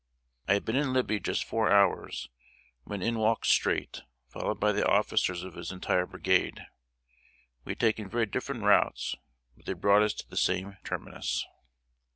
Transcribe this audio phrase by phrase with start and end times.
[0.47, 2.27] I had been in Libby just four hours,
[2.85, 6.65] when in walked Streight, followed by the officers of his entire brigade.
[7.65, 9.13] We had taken very different routes,
[9.55, 11.45] but they brought us to the same terminus.